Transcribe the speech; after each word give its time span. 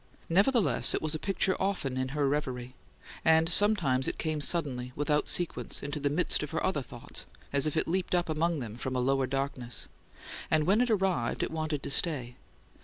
Nevertheless, 0.29 0.95
it 0.95 1.01
was 1.03 1.13
a 1.13 1.19
picture 1.19 1.55
often 1.61 1.95
in 1.95 2.07
her 2.17 2.27
reverie; 2.27 2.73
and 3.23 3.47
sometimes 3.47 4.07
it 4.07 4.17
came 4.17 4.41
suddenly, 4.41 4.91
without 4.95 5.27
sequence, 5.27 5.83
into 5.83 5.99
the 5.99 6.09
midst 6.09 6.41
of 6.41 6.49
her 6.49 6.65
other 6.65 6.81
thoughts, 6.81 7.27
as 7.53 7.67
if 7.67 7.77
it 7.77 7.87
leaped 7.87 8.15
up 8.15 8.27
among 8.27 8.61
them 8.61 8.77
from 8.77 8.95
a 8.95 8.99
lower 8.99 9.27
darkness; 9.27 9.87
and 10.49 10.65
when 10.65 10.81
it 10.81 10.89
arrived 10.89 11.43
it 11.43 11.51
wanted 11.51 11.83
to 11.83 11.91
stay. 11.91 12.35